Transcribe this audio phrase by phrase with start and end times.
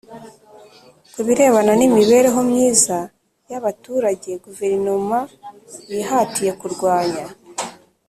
[1.13, 2.97] Ku birebana n imibereho myiza
[3.51, 5.19] y abaturage Guverinoma
[5.91, 7.25] yihatiye kurwanya